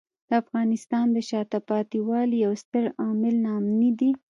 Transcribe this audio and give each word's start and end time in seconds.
د 0.27 0.29
افغانستان 0.41 1.05
د 1.11 1.17
شاته 1.29 1.59
پاتې 1.69 1.97
والي 2.07 2.37
یو 2.45 2.53
ستر 2.63 2.83
عامل 3.01 3.35
ناامني 3.45 3.91
دی. 3.99 4.11